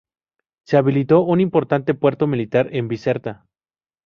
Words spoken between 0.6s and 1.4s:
Se habilitó